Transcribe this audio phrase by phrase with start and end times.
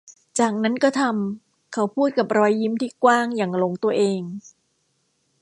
[0.39, 4.21] จากนั้นก็ทำ เขาพูดกับรอยยิ้มที่กว้างอย่างหลงตัวเอง